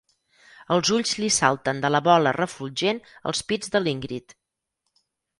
[0.75, 3.01] Els ulls li salten de la bola refulgent
[3.33, 4.35] als pits de l'Ingrid.